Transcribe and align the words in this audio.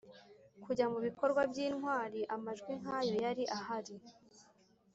kujya 0.63 0.85
mubikorwa 0.91 1.41
by'intwari; 1.51 2.21
amajwi 2.35 2.71
nk'ayo 2.79 3.15
yari 3.25 3.43
ahari 3.57 3.95